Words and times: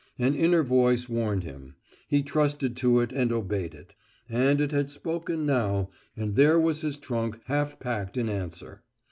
An 0.17 0.33
inner 0.33 0.63
voice 0.63 1.07
warned 1.07 1.43
him; 1.43 1.75
he 2.07 2.23
trusted 2.23 2.75
to 2.77 3.01
it 3.01 3.11
and 3.11 3.31
obeyed 3.31 3.75
it. 3.75 3.93
And 4.27 4.59
it 4.59 4.71
had 4.71 4.89
spoken 4.89 5.45
now, 5.45 5.91
and 6.17 6.33
there 6.35 6.59
was 6.59 6.81
his 6.81 6.97
trunk 6.97 7.37
half 7.45 7.79
packed 7.79 8.17
in 8.17 8.27
answer. 8.27 8.81